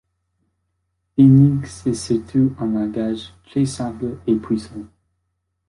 Fenix 1.15 1.85
est 1.85 1.93
surtout 1.93 2.55
un 2.59 2.65
langage 2.65 3.35
très 3.45 3.67
simple 3.67 4.17
et 4.25 4.33
puissant. 4.33 4.87